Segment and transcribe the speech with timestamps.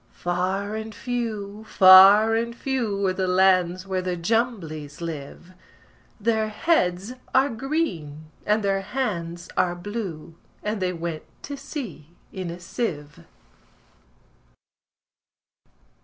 [0.17, 5.53] Far and few, far and few, Are the lands where the Jumblies live:
[6.19, 10.33] Their heads are green, and their hands are blue
[10.63, 13.25] And they went to sea in a sieve.